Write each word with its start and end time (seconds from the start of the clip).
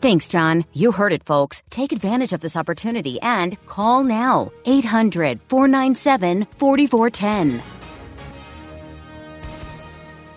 Thanks, 0.00 0.28
John. 0.28 0.64
You 0.72 0.92
heard 0.92 1.12
it, 1.12 1.24
folks. 1.24 1.62
Take 1.70 1.92
advantage 1.92 2.32
of 2.32 2.40
this 2.40 2.56
opportunity 2.56 3.20
and 3.20 3.58
call 3.66 4.04
now. 4.04 4.52
800 4.64 5.40
497 5.48 6.46
4410. 6.56 7.62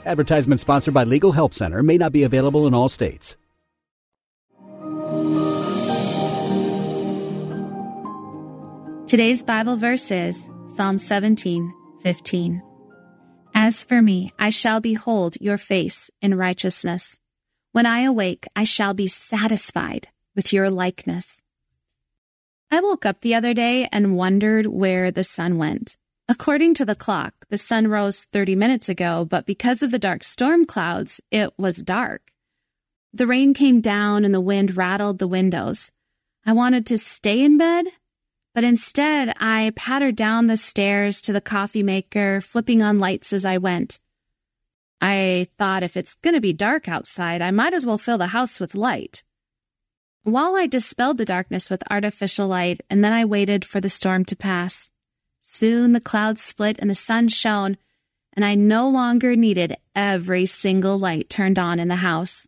Advertisement 0.06 0.60
sponsored 0.60 0.94
by 0.96 1.04
Legal 1.04 1.32
Help 1.32 1.54
Center 1.54 1.84
may 1.84 1.98
not 1.98 2.12
be 2.12 2.24
available 2.24 2.66
in 2.66 2.74
all 2.74 2.90
states. 2.90 3.38
Today's 9.08 9.44
Bible 9.44 9.76
verse 9.76 10.10
is 10.10 10.50
Psalm 10.68 10.98
17, 10.98 11.74
15. 12.02 12.64
As 13.54 13.84
for 13.84 14.02
me, 14.02 14.32
I 14.40 14.52
shall 14.52 14.80
behold 14.80 15.36
your 15.42 15.58
face 15.58 16.10
in 16.22 16.36
righteousness. 16.36 17.20
When 17.72 17.86
I 17.86 18.02
awake, 18.02 18.46
I 18.54 18.66
shall 18.66 18.94
be 18.94 19.08
satisfied 19.08 20.10
with 20.36 20.52
your 20.52 20.70
likeness. 20.70 21.42
I 22.70 22.82
woke 22.82 23.06
up 23.06 23.22
the 23.22 23.34
other 23.36 23.54
day 23.54 23.88
and 23.92 24.18
wondered 24.18 24.66
where 24.66 25.10
the 25.10 25.24
sun 25.24 25.58
went. 25.58 25.96
According 26.28 26.74
to 26.76 26.86
the 26.86 26.96
clock, 26.96 27.34
the 27.50 27.58
sun 27.58 27.88
rose 27.88 28.26
30 28.26 28.56
minutes 28.56 28.90
ago, 28.90 29.26
but 29.26 29.46
because 29.46 29.84
of 29.84 29.92
the 29.92 30.00
dark 30.00 30.24
storm 30.24 30.66
clouds, 30.66 31.22
it 31.32 31.54
was 31.58 31.78
dark. 31.78 32.32
The 33.14 33.28
rain 33.28 33.54
came 33.54 33.80
down 33.80 34.26
and 34.26 34.34
the 34.34 34.42
wind 34.42 34.76
rattled 34.76 35.20
the 35.20 35.28
windows. 35.28 35.92
I 36.46 36.52
wanted 36.54 36.86
to 36.88 36.98
stay 36.98 37.42
in 37.42 37.58
bed, 37.58 37.86
but 38.54 38.66
instead, 38.66 39.34
I 39.40 39.72
pattered 39.78 40.18
down 40.18 40.48
the 40.48 40.58
stairs 40.58 41.22
to 41.22 41.34
the 41.34 41.40
coffee 41.40 41.84
maker, 41.84 42.42
flipping 42.42 42.82
on 42.82 43.00
lights 43.00 43.32
as 43.32 43.46
I 43.46 43.58
went. 43.58 44.00
I 45.02 45.48
thought 45.58 45.84
if 45.84 45.98
it's 45.98 46.14
going 46.14 46.36
to 46.36 46.42
be 46.42 46.54
dark 46.54 46.88
outside, 46.88 47.42
I 47.42 47.50
might 47.52 47.74
as 47.74 47.86
well 47.86 47.98
fill 47.98 48.20
the 48.20 48.28
house 48.28 48.60
with 48.60 48.76
light. 48.76 49.24
While 50.24 50.56
I 50.56 50.68
dispelled 50.68 51.18
the 51.18 51.26
darkness 51.26 51.72
with 51.72 51.84
artificial 51.90 52.48
light, 52.48 52.82
and 52.90 53.04
then 53.04 53.12
I 53.12 53.26
waited 53.26 53.66
for 53.66 53.82
the 53.82 53.90
storm 53.90 54.24
to 54.26 54.36
pass. 54.36 54.92
Soon 55.42 55.94
the 55.94 56.00
clouds 56.00 56.42
split 56.42 56.78
and 56.78 56.90
the 56.90 56.96
sun 56.96 57.28
shone, 57.28 57.78
and 58.34 58.46
I 58.46 58.54
no 58.54 58.88
longer 58.88 59.36
needed 59.36 59.76
every 59.96 60.46
single 60.46 61.00
light 61.00 61.30
turned 61.30 61.58
on 61.58 61.80
in 61.80 61.88
the 61.88 61.96
house. 61.96 62.48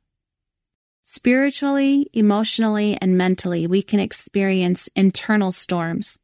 Spiritually, 1.02 2.10
emotionally, 2.14 2.98
and 3.02 3.18
mentally, 3.18 3.66
we 3.66 3.82
can 3.82 4.00
experience 4.00 4.88
internal 4.96 5.52
storms. 5.52 6.20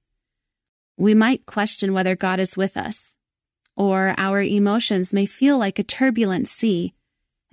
We 0.97 1.15
might 1.15 1.45
question 1.45 1.93
whether 1.93 2.15
God 2.15 2.39
is 2.39 2.55
with 2.55 2.77
us, 2.77 3.15
or 3.79 4.13
our 4.17 4.41
emotions 4.41 5.13
may 5.13 5.25
feel 5.25 5.57
like 5.57 5.79
a 5.79 5.83
turbulent 5.83 6.49
sea, 6.49 6.93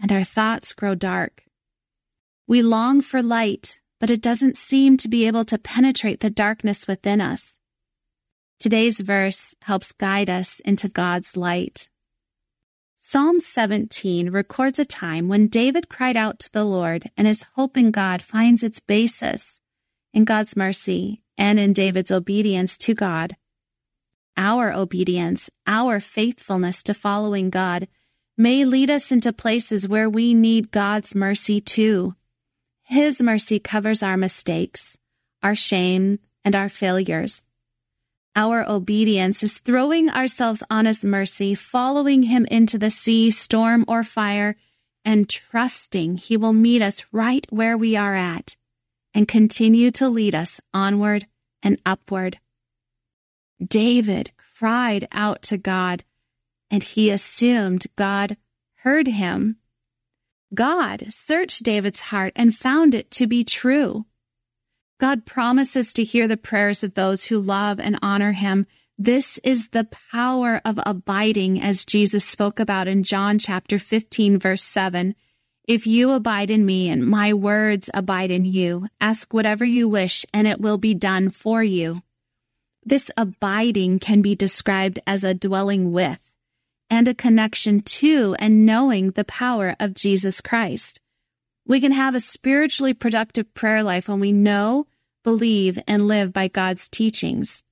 and 0.02 0.10
our 0.10 0.24
thoughts 0.24 0.72
grow 0.72 0.96
dark. 0.96 1.44
We 2.48 2.62
long 2.62 3.00
for 3.00 3.22
light, 3.22 3.80
but 4.00 4.10
it 4.10 4.20
doesn't 4.20 4.56
seem 4.56 4.96
to 4.98 5.08
be 5.08 5.28
able 5.28 5.44
to 5.44 5.56
penetrate 5.56 6.18
the 6.18 6.28
darkness 6.28 6.88
within 6.88 7.20
us. 7.20 7.58
Today's 8.58 8.98
verse 8.98 9.54
helps 9.62 9.92
guide 9.92 10.28
us 10.28 10.58
into 10.60 10.88
God's 10.88 11.36
light. 11.36 11.88
Psalm 12.96 13.38
17 13.38 14.30
records 14.30 14.80
a 14.80 14.84
time 14.84 15.28
when 15.28 15.46
David 15.46 15.88
cried 15.88 16.16
out 16.16 16.40
to 16.40 16.52
the 16.52 16.64
Lord 16.64 17.04
and 17.16 17.28
his 17.28 17.44
hope 17.54 17.76
in 17.76 17.92
God 17.92 18.20
finds 18.20 18.64
its 18.64 18.80
basis 18.80 19.60
in 20.12 20.24
God's 20.24 20.56
mercy 20.56 21.22
and 21.38 21.60
in 21.60 21.72
David's 21.72 22.10
obedience 22.10 22.76
to 22.78 22.94
God. 22.94 23.36
Our 24.36 24.72
obedience, 24.72 25.48
our 25.66 26.00
faithfulness 26.00 26.82
to 26.84 26.94
following 26.94 27.50
God 27.50 27.88
may 28.36 28.64
lead 28.64 28.90
us 28.90 29.10
into 29.10 29.32
places 29.32 29.88
where 29.88 30.10
we 30.10 30.34
need 30.34 30.70
God's 30.70 31.14
mercy 31.14 31.60
too. 31.60 32.14
His 32.82 33.22
mercy 33.22 33.58
covers 33.58 34.02
our 34.02 34.16
mistakes, 34.16 34.98
our 35.42 35.54
shame, 35.54 36.18
and 36.44 36.54
our 36.54 36.68
failures. 36.68 37.44
Our 38.36 38.68
obedience 38.68 39.42
is 39.42 39.60
throwing 39.60 40.10
ourselves 40.10 40.62
on 40.68 40.84
His 40.84 41.02
mercy, 41.02 41.54
following 41.54 42.24
Him 42.24 42.46
into 42.50 42.78
the 42.78 42.90
sea, 42.90 43.30
storm, 43.30 43.86
or 43.88 44.04
fire, 44.04 44.56
and 45.04 45.28
trusting 45.28 46.18
He 46.18 46.36
will 46.36 46.52
meet 46.52 46.82
us 46.82 47.06
right 47.10 47.46
where 47.48 47.78
we 47.78 47.96
are 47.96 48.14
at 48.14 48.56
and 49.14 49.26
continue 49.26 49.90
to 49.92 50.10
lead 50.10 50.34
us 50.34 50.60
onward 50.74 51.26
and 51.62 51.80
upward. 51.86 52.38
David 53.64 54.32
cried 54.58 55.06
out 55.12 55.42
to 55.42 55.58
God, 55.58 56.04
and 56.70 56.82
he 56.82 57.10
assumed 57.10 57.86
God 57.96 58.36
heard 58.76 59.06
him. 59.06 59.56
God 60.54 61.06
searched 61.08 61.62
David's 61.62 62.00
heart 62.00 62.32
and 62.36 62.54
found 62.54 62.94
it 62.94 63.10
to 63.12 63.26
be 63.26 63.44
true. 63.44 64.06
God 64.98 65.26
promises 65.26 65.92
to 65.94 66.04
hear 66.04 66.26
the 66.26 66.36
prayers 66.36 66.82
of 66.82 66.94
those 66.94 67.26
who 67.26 67.38
love 67.38 67.78
and 67.78 67.98
honor 68.00 68.32
him. 68.32 68.64
This 68.96 69.38
is 69.38 69.68
the 69.68 69.88
power 70.10 70.62
of 70.64 70.80
abiding, 70.86 71.60
as 71.60 71.84
Jesus 71.84 72.24
spoke 72.24 72.58
about 72.58 72.88
in 72.88 73.02
John 73.02 73.38
chapter 73.38 73.78
15, 73.78 74.38
verse 74.38 74.62
7. 74.62 75.14
If 75.68 75.86
you 75.86 76.12
abide 76.12 76.50
in 76.50 76.64
me 76.64 76.88
and 76.88 77.06
my 77.06 77.34
words 77.34 77.90
abide 77.92 78.30
in 78.30 78.44
you, 78.44 78.86
ask 79.00 79.34
whatever 79.34 79.64
you 79.64 79.88
wish 79.88 80.24
and 80.32 80.46
it 80.46 80.60
will 80.60 80.78
be 80.78 80.94
done 80.94 81.28
for 81.28 81.62
you. 81.62 82.02
This 82.88 83.10
abiding 83.16 83.98
can 83.98 84.22
be 84.22 84.36
described 84.36 85.00
as 85.08 85.24
a 85.24 85.34
dwelling 85.34 85.90
with 85.90 86.30
and 86.88 87.08
a 87.08 87.14
connection 87.14 87.80
to 87.80 88.36
and 88.38 88.64
knowing 88.64 89.10
the 89.10 89.24
power 89.24 89.74
of 89.80 89.92
Jesus 89.92 90.40
Christ. 90.40 91.00
We 91.66 91.80
can 91.80 91.90
have 91.90 92.14
a 92.14 92.20
spiritually 92.20 92.94
productive 92.94 93.52
prayer 93.54 93.82
life 93.82 94.08
when 94.08 94.20
we 94.20 94.30
know, 94.30 94.86
believe, 95.24 95.80
and 95.88 96.06
live 96.06 96.32
by 96.32 96.46
God's 96.46 96.88
teachings. 96.88 97.64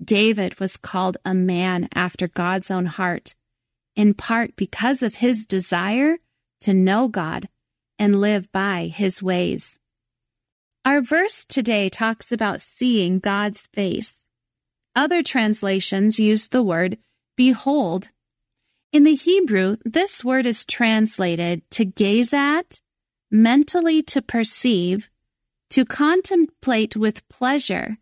David 0.00 0.60
was 0.60 0.76
called 0.76 1.16
a 1.24 1.34
man 1.34 1.88
after 1.92 2.28
God's 2.28 2.70
own 2.70 2.86
heart, 2.86 3.34
in 3.96 4.14
part 4.14 4.54
because 4.54 5.02
of 5.02 5.16
his 5.16 5.46
desire 5.46 6.18
to 6.60 6.72
know 6.72 7.08
God 7.08 7.48
and 7.98 8.20
live 8.20 8.52
by 8.52 8.86
his 8.86 9.20
ways. 9.20 9.80
Our 10.84 11.00
verse 11.00 11.44
today 11.44 11.88
talks 11.88 12.30
about 12.30 12.60
seeing 12.60 13.18
God's 13.18 13.66
face. 13.66 14.26
Other 14.94 15.22
translations 15.22 16.18
use 16.18 16.48
the 16.48 16.62
word 16.62 16.98
behold. 17.36 18.10
In 18.92 19.04
the 19.04 19.14
Hebrew, 19.14 19.76
this 19.84 20.24
word 20.24 20.46
is 20.46 20.64
translated 20.64 21.62
to 21.70 21.84
gaze 21.84 22.32
at, 22.32 22.80
mentally 23.30 24.02
to 24.02 24.20
perceive, 24.20 25.08
to 25.70 25.84
contemplate 25.84 26.96
with 26.96 27.28
pleasure, 27.28 27.98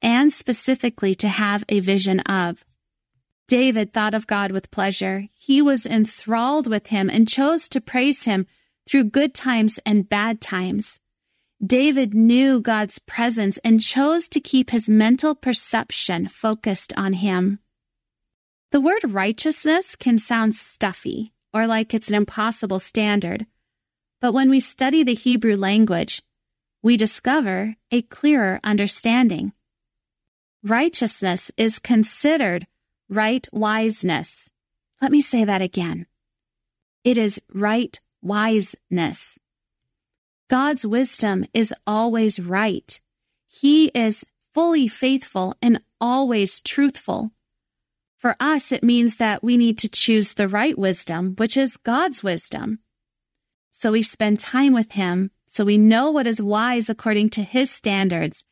and 0.00 0.32
specifically 0.32 1.14
to 1.16 1.28
have 1.28 1.64
a 1.68 1.80
vision 1.80 2.20
of. 2.20 2.64
David 3.48 3.92
thought 3.92 4.14
of 4.14 4.28
God 4.28 4.52
with 4.52 4.70
pleasure. 4.70 5.26
He 5.36 5.60
was 5.60 5.84
enthralled 5.84 6.68
with 6.68 6.86
him 6.86 7.10
and 7.10 7.28
chose 7.28 7.68
to 7.70 7.80
praise 7.80 8.24
him 8.24 8.46
through 8.88 9.10
good 9.10 9.34
times 9.34 9.80
and 9.84 10.08
bad 10.08 10.40
times. 10.40 11.00
David 11.64 12.14
knew 12.14 12.58
God's 12.58 12.98
presence 12.98 13.58
and 13.58 13.82
chose 13.82 14.30
to 14.30 14.40
keep 14.40 14.70
his 14.70 14.88
mental 14.88 15.34
perception 15.34 16.26
focused 16.26 16.94
on 16.96 17.12
him. 17.12 17.58
The 18.72 18.80
word 18.80 19.04
righteousness 19.04 19.94
can 19.94 20.16
sound 20.16 20.54
stuffy 20.54 21.34
or 21.52 21.66
like 21.66 21.92
it's 21.92 22.08
an 22.08 22.14
impossible 22.14 22.78
standard, 22.78 23.44
but 24.22 24.32
when 24.32 24.48
we 24.48 24.60
study 24.60 25.02
the 25.02 25.14
Hebrew 25.14 25.56
language, 25.56 26.22
we 26.82 26.96
discover 26.96 27.76
a 27.90 28.02
clearer 28.02 28.60
understanding. 28.64 29.52
Righteousness 30.62 31.50
is 31.58 31.78
considered 31.78 32.66
right 33.10 33.46
wiseness. 33.52 34.48
Let 35.02 35.12
me 35.12 35.20
say 35.20 35.44
that 35.44 35.60
again. 35.60 36.06
It 37.04 37.18
is 37.18 37.42
right 37.52 37.98
wiseness. 38.22 39.38
God's 40.50 40.84
wisdom 40.84 41.46
is 41.54 41.72
always 41.86 42.38
right. 42.38 43.00
He 43.46 43.86
is 43.94 44.26
fully 44.52 44.88
faithful 44.88 45.54
and 45.62 45.80
always 46.00 46.60
truthful. 46.60 47.30
For 48.18 48.36
us, 48.38 48.72
it 48.72 48.84
means 48.84 49.16
that 49.16 49.42
we 49.42 49.56
need 49.56 49.78
to 49.78 49.88
choose 49.88 50.34
the 50.34 50.48
right 50.48 50.76
wisdom, 50.76 51.34
which 51.38 51.56
is 51.56 51.78
God's 51.78 52.22
wisdom. 52.22 52.80
So 53.70 53.92
we 53.92 54.02
spend 54.02 54.38
time 54.38 54.74
with 54.74 54.92
Him 54.92 55.30
so 55.46 55.64
we 55.64 55.78
know 55.78 56.10
what 56.10 56.26
is 56.26 56.42
wise 56.42 56.90
according 56.90 57.30
to 57.30 57.42
His 57.42 57.70
standards 57.70 58.44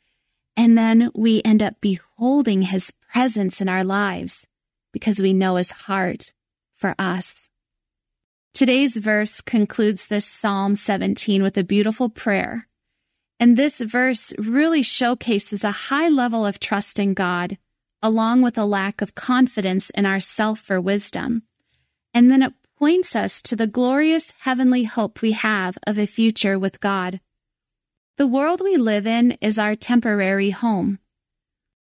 and 0.58 0.76
then 0.76 1.12
we 1.14 1.40
end 1.44 1.62
up 1.62 1.80
beholding 1.80 2.62
his 2.62 2.90
presence 2.90 3.60
in 3.60 3.68
our 3.68 3.84
lives 3.84 4.44
because 4.92 5.22
we 5.22 5.32
know 5.32 5.54
his 5.54 5.70
heart 5.70 6.32
for 6.74 6.96
us. 6.98 7.48
Today's 8.58 8.96
verse 8.96 9.40
concludes 9.40 10.08
this 10.08 10.26
Psalm 10.26 10.74
17 10.74 11.44
with 11.44 11.56
a 11.56 11.62
beautiful 11.62 12.08
prayer. 12.08 12.66
And 13.38 13.56
this 13.56 13.80
verse 13.80 14.34
really 14.36 14.82
showcases 14.82 15.62
a 15.62 15.70
high 15.70 16.08
level 16.08 16.44
of 16.44 16.58
trust 16.58 16.98
in 16.98 17.14
God, 17.14 17.56
along 18.02 18.42
with 18.42 18.58
a 18.58 18.64
lack 18.64 19.00
of 19.00 19.14
confidence 19.14 19.90
in 19.90 20.06
ourself 20.06 20.58
for 20.58 20.80
wisdom. 20.80 21.44
And 22.12 22.32
then 22.32 22.42
it 22.42 22.52
points 22.76 23.14
us 23.14 23.42
to 23.42 23.54
the 23.54 23.68
glorious 23.68 24.34
heavenly 24.40 24.82
hope 24.82 25.22
we 25.22 25.30
have 25.30 25.78
of 25.86 25.96
a 25.96 26.04
future 26.04 26.58
with 26.58 26.80
God. 26.80 27.20
The 28.16 28.26
world 28.26 28.60
we 28.60 28.76
live 28.76 29.06
in 29.06 29.38
is 29.40 29.60
our 29.60 29.76
temporary 29.76 30.50
home. 30.50 30.98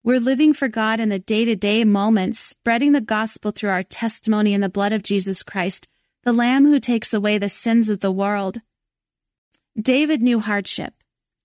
We're 0.03 0.19
living 0.19 0.53
for 0.53 0.67
God 0.67 0.99
in 0.99 1.09
the 1.09 1.17
day 1.17 1.43
to 1.43 1.55
day 1.55 1.83
moments, 1.85 2.37
spreading 2.37 2.91
the 2.91 3.01
gospel 3.01 3.49
through 3.49 3.71
our 3.71 3.81
testimony 3.81 4.53
in 4.53 4.61
the 4.61 4.69
blood 4.69 4.93
of 4.93 5.01
Jesus 5.01 5.41
Christ, 5.41 5.87
the 6.27 6.33
Lamb 6.33 6.65
who 6.65 6.77
takes 6.77 7.13
away 7.13 7.37
the 7.37 7.47
sins 7.47 7.87
of 7.87 8.01
the 8.01 8.11
world. 8.11 8.57
David 9.81 10.21
knew 10.21 10.41
hardship. 10.41 10.93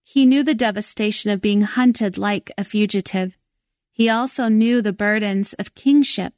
He 0.02 0.26
knew 0.26 0.42
the 0.42 0.56
devastation 0.56 1.30
of 1.30 1.40
being 1.40 1.62
hunted 1.62 2.18
like 2.18 2.50
a 2.58 2.64
fugitive. 2.64 3.38
He 3.92 4.08
also 4.08 4.48
knew 4.48 4.82
the 4.82 4.92
burdens 4.92 5.52
of 5.52 5.76
kingship. 5.76 6.34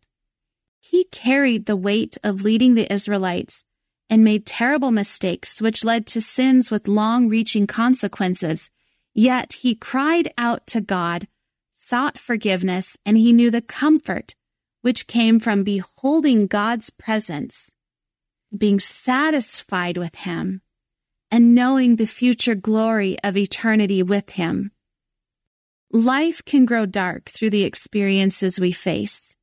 He 0.79 1.05
carried 1.05 1.65
the 1.65 1.75
weight 1.75 2.19
of 2.23 2.43
leading 2.43 2.75
the 2.75 2.93
Israelites 2.93 3.65
and 4.11 4.23
made 4.23 4.45
terrible 4.45 4.91
mistakes, 4.91 5.63
which 5.63 5.83
led 5.83 6.07
to 6.09 6.21
sins 6.21 6.71
with 6.71 6.87
long 6.87 7.31
reaching 7.31 7.67
consequences. 7.67 8.71
Yet 9.15 9.55
he 9.55 9.75
cried 9.75 10.35
out 10.37 10.67
to 10.67 10.83
God, 10.83 11.29
sought 11.73 12.19
forgiveness, 12.19 12.99
and 13.07 13.17
he 13.17 13.33
knew 13.33 13.51
the 13.51 13.63
comfort 13.63 14.35
which 14.83 15.07
came 15.07 15.41
from 15.41 15.65
beholding 15.65 16.47
God's 16.47 16.91
presence, 16.91 17.73
being 18.57 18.79
satisfied 18.79 19.97
with 19.97 20.15
him, 20.15 20.63
and 21.31 21.55
knowing 21.55 21.97
the 21.97 22.07
future 22.07 22.55
glory 22.55 23.17
of 23.25 23.37
eternity 23.37 24.03
with 24.03 24.31
him. 24.31 24.71
Life 25.91 26.45
can 26.45 26.65
grow 26.65 26.87
dark 26.87 27.31
through 27.31 27.51
the 27.51 27.65
experiences 27.65 28.61
we 28.61 28.73
face. 28.73 29.37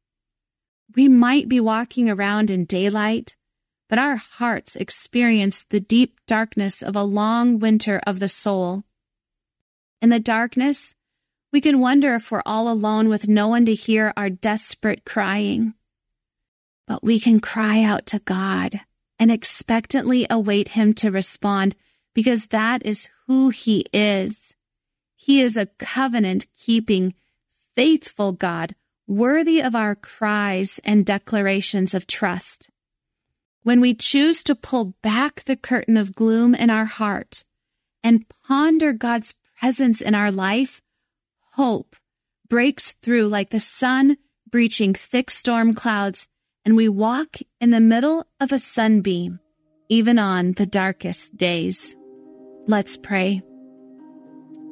We 0.96 1.08
might 1.08 1.48
be 1.48 1.60
walking 1.60 2.10
around 2.10 2.50
in 2.50 2.66
daylight 2.66 3.36
but 3.92 4.00
our 4.00 4.16
hearts 4.16 4.78
experience 4.78 5.66
the 5.66 5.82
deep 5.82 6.18
darkness 6.26 6.82
of 6.82 6.96
a 6.96 7.04
long 7.04 7.60
winter 7.60 8.00
of 8.08 8.22
the 8.22 8.30
soul. 8.30 8.86
In 10.02 10.10
the 10.10 10.18
darkness, 10.18 10.96
we 11.52 11.60
can 11.60 11.82
wonder 11.82 12.16
if 12.16 12.32
we're 12.32 12.42
all 12.46 12.72
alone 12.72 13.10
with 13.10 13.28
no 13.28 13.50
one 13.50 13.66
to 13.66 13.76
hear 13.76 14.14
our 14.16 14.30
desperate 14.30 15.04
crying. 15.04 15.74
But 16.88 17.04
we 17.04 17.20
can 17.20 17.42
cry 17.42 17.84
out 17.84 18.06
to 18.08 18.20
God 18.20 18.80
and 19.22 19.32
expectantly 19.32 20.26
await 20.32 20.70
Him 20.70 20.96
to 20.96 21.12
respond 21.12 21.76
because 22.16 22.48
that 22.48 22.84
is 22.84 23.12
who 23.28 23.50
He 23.50 23.86
is. 23.94 24.56
He 25.16 25.42
is 25.42 25.56
a 25.56 25.68
covenant 25.78 26.48
keeping, 26.58 27.14
faithful 27.76 28.32
God, 28.32 28.74
worthy 29.06 29.62
of 29.62 29.76
our 29.76 29.94
cries 29.94 30.80
and 30.84 31.06
declarations 31.06 31.94
of 31.94 32.08
trust. 32.08 32.72
When 33.62 33.80
we 33.80 33.94
choose 33.94 34.44
to 34.46 34.56
pull 34.56 34.96
back 35.04 35.44
the 35.44 35.56
curtain 35.56 35.98
of 35.98 36.16
gloom 36.16 36.56
in 36.56 36.72
our 36.72 36.86
heart 36.86 37.44
and 38.04 38.26
ponder 38.48 38.92
God's 38.92 39.36
presence 39.60 40.02
in 40.02 40.16
our 40.16 40.32
life, 40.32 40.82
hope 41.52 41.96
breaks 42.50 42.94
through 42.94 43.28
like 43.28 43.52
the 43.52 43.60
sun 43.60 44.18
breaching 44.50 44.96
thick 44.96 45.30
storm 45.30 45.76
clouds, 45.76 46.28
and 46.66 46.76
we 46.76 46.90
walk 46.90 47.38
in 47.60 47.72
the 47.72 47.80
middle 47.80 48.26
of 48.40 48.52
a 48.52 48.60
sunbeam, 48.60 49.40
even 49.90 50.20
on 50.20 50.54
the 50.54 50.66
darkest 50.66 51.38
days. 51.38 51.96
Let's 52.68 52.98
pray. 52.98 53.42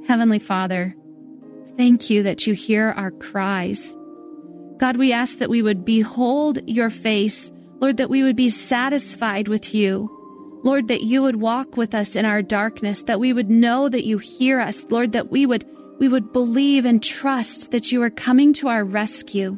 Heavenly 0.07 0.39
Father, 0.39 0.95
thank 1.77 2.09
you 2.09 2.23
that 2.23 2.47
you 2.47 2.53
hear 2.53 2.89
our 2.91 3.11
cries. 3.11 3.95
God, 4.77 4.97
we 4.97 5.13
ask 5.13 5.39
that 5.39 5.49
we 5.49 5.61
would 5.61 5.85
behold 5.85 6.59
your 6.67 6.89
face 6.89 7.51
Lord, 7.79 7.97
that 7.97 8.09
we 8.09 8.23
would 8.23 8.35
be 8.35 8.49
satisfied 8.49 9.47
with 9.47 9.73
you. 9.73 10.15
Lord, 10.63 10.89
that 10.89 11.01
you 11.01 11.21
would 11.21 11.37
walk 11.37 11.77
with 11.77 11.95
us 11.95 12.15
in 12.17 12.25
our 12.25 12.41
darkness, 12.41 13.03
that 13.03 13.19
we 13.19 13.31
would 13.31 13.49
know 13.49 13.87
that 13.87 14.05
you 14.05 14.17
hear 14.17 14.59
us. 14.59 14.85
Lord, 14.89 15.13
that 15.13 15.31
we 15.31 15.45
would, 15.45 15.65
we 15.99 16.09
would 16.09 16.33
believe 16.33 16.83
and 16.83 17.01
trust 17.01 17.71
that 17.71 17.91
you 17.91 18.03
are 18.03 18.09
coming 18.09 18.51
to 18.53 18.67
our 18.67 18.83
rescue. 18.83 19.57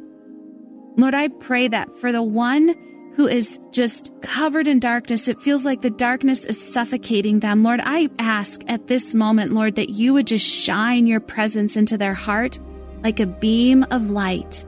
Lord, 1.02 1.16
I 1.16 1.30
pray 1.30 1.68
that 1.68 1.98
for 1.98 2.12
the 2.12 2.22
one 2.22 2.76
who 3.16 3.28
is 3.28 3.60
just 3.72 4.14
covered 4.22 4.68
in 4.68 4.80
darkness, 4.80 5.28
it 5.28 5.40
feels 5.40 5.66
like 5.66 5.82
the 5.82 5.90
darkness 5.90 6.46
is 6.46 6.62
suffocating 6.62 7.40
them. 7.40 7.64
Lord, 7.64 7.82
I 7.84 8.10
ask 8.20 8.62
at 8.68 8.86
this 8.86 9.16
moment, 9.16 9.52
Lord, 9.52 9.76
that 9.76 9.90
you 9.90 10.14
would 10.14 10.28
just 10.28 10.46
shine 10.46 11.08
your 11.08 11.20
presence 11.20 11.76
into 11.76 11.98
their 11.98 12.14
heart 12.14 12.60
like 13.04 13.20
a 13.20 13.26
beam 13.26 13.84
of 13.90 14.12
light 14.12 14.64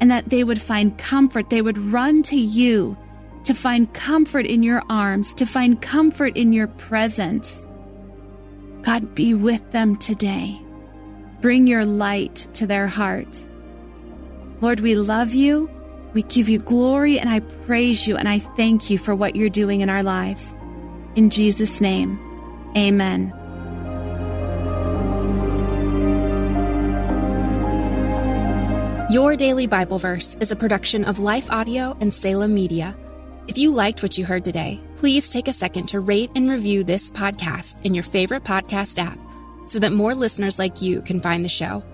and 0.00 0.12
that 0.12 0.30
they 0.30 0.44
would 0.44 0.60
find 0.60 0.96
comfort. 0.96 1.50
They 1.50 1.60
would 1.60 1.76
run 1.76 2.22
to 2.22 2.36
you 2.36 2.96
to 3.42 3.52
find 3.52 3.92
comfort 3.92 4.46
in 4.46 4.62
your 4.62 4.82
arms, 4.88 5.34
to 5.34 5.44
find 5.44 5.82
comfort 5.82 6.36
in 6.36 6.52
your 6.52 6.68
presence. 6.68 7.66
God, 8.82 9.14
be 9.16 9.34
with 9.34 9.72
them 9.72 9.96
today. 9.96 10.56
Bring 11.40 11.66
your 11.66 11.84
light 11.84 12.46
to 12.54 12.66
their 12.66 12.86
heart. 12.86 13.44
Lord, 14.60 14.80
we 14.80 14.94
love 14.94 15.34
you. 15.34 15.70
We 16.12 16.22
give 16.22 16.48
you 16.48 16.58
glory 16.58 17.18
and 17.18 17.28
I 17.28 17.40
praise 17.40 18.06
you 18.06 18.16
and 18.16 18.28
I 18.28 18.38
thank 18.38 18.88
you 18.88 18.98
for 18.98 19.14
what 19.14 19.34
you're 19.36 19.48
doing 19.48 19.80
in 19.80 19.90
our 19.90 20.02
lives. 20.02 20.56
In 21.16 21.30
Jesus' 21.30 21.80
name, 21.80 22.18
amen. 22.76 23.32
Your 29.10 29.36
Daily 29.36 29.66
Bible 29.66 29.98
Verse 29.98 30.36
is 30.40 30.50
a 30.50 30.56
production 30.56 31.04
of 31.04 31.20
Life 31.20 31.50
Audio 31.50 31.96
and 32.00 32.12
Salem 32.12 32.52
Media. 32.54 32.96
If 33.46 33.58
you 33.58 33.70
liked 33.70 34.02
what 34.02 34.18
you 34.18 34.24
heard 34.24 34.44
today, 34.44 34.80
please 34.96 35.30
take 35.30 35.46
a 35.46 35.52
second 35.52 35.86
to 35.88 36.00
rate 36.00 36.30
and 36.34 36.50
review 36.50 36.82
this 36.82 37.10
podcast 37.10 37.82
in 37.82 37.94
your 37.94 38.02
favorite 38.02 38.42
podcast 38.42 38.98
app 38.98 39.18
so 39.66 39.78
that 39.78 39.92
more 39.92 40.14
listeners 40.14 40.58
like 40.58 40.82
you 40.82 41.00
can 41.02 41.20
find 41.20 41.44
the 41.44 41.48
show. 41.48 41.84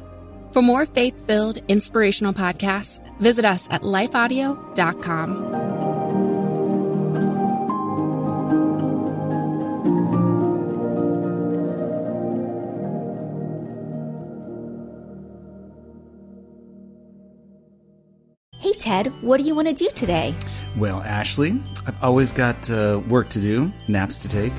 For 0.53 0.63
more 0.63 0.85
faith 0.85 1.27
filled, 1.27 1.59
inspirational 1.69 2.33
podcasts, 2.33 3.01
visit 3.19 3.45
us 3.45 3.69
at 3.71 3.83
lifeaudio.com. 3.83 5.71
Hey, 18.59 18.73
Ted, 18.75 19.07
what 19.23 19.39
do 19.39 19.45
you 19.45 19.55
want 19.55 19.69
to 19.69 19.75
do 19.75 19.89
today? 19.95 20.35
Well, 20.77 21.01
Ashley, 21.03 21.59
I've 21.87 22.03
always 22.03 22.33
got 22.33 22.69
uh, 22.71 23.01
work 23.09 23.29
to 23.31 23.41
do, 23.41 23.73
naps 23.89 24.19
to 24.19 24.29
take. 24.29 24.53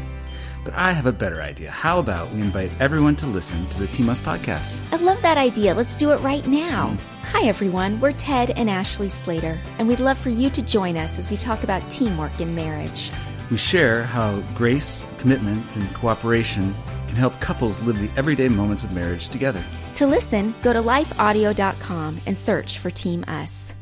But 0.63 0.75
I 0.75 0.91
have 0.91 1.05
a 1.05 1.11
better 1.11 1.41
idea. 1.41 1.71
How 1.71 1.99
about 1.99 2.31
we 2.31 2.41
invite 2.41 2.71
everyone 2.79 3.15
to 3.17 3.27
listen 3.27 3.67
to 3.69 3.79
the 3.79 3.87
Team 3.87 4.09
Us 4.09 4.19
podcast? 4.19 4.75
I 4.91 4.97
love 4.97 5.21
that 5.21 5.37
idea. 5.37 5.73
Let's 5.73 5.95
do 5.95 6.11
it 6.11 6.17
right 6.17 6.45
now. 6.45 6.89
Hmm. 6.89 7.25
Hi, 7.37 7.47
everyone. 7.47 7.99
We're 7.99 8.11
Ted 8.13 8.51
and 8.51 8.69
Ashley 8.69 9.09
Slater, 9.09 9.59
and 9.79 9.87
we'd 9.87 9.99
love 9.99 10.17
for 10.17 10.29
you 10.29 10.49
to 10.51 10.61
join 10.61 10.97
us 10.97 11.17
as 11.17 11.31
we 11.31 11.37
talk 11.37 11.63
about 11.63 11.89
teamwork 11.89 12.39
in 12.39 12.53
marriage. 12.53 13.09
We 13.49 13.57
share 13.57 14.03
how 14.03 14.39
grace, 14.53 15.01
commitment, 15.17 15.75
and 15.75 15.93
cooperation 15.93 16.75
can 17.07 17.15
help 17.15 17.39
couples 17.39 17.81
live 17.81 17.99
the 17.99 18.11
everyday 18.17 18.47
moments 18.47 18.83
of 18.83 18.91
marriage 18.91 19.29
together. 19.29 19.63
To 19.95 20.07
listen, 20.07 20.53
go 20.61 20.73
to 20.73 20.81
lifeaudio.com 20.81 22.21
and 22.25 22.37
search 22.37 22.79
for 22.79 22.89
Team 22.89 23.23
Us. 23.27 23.73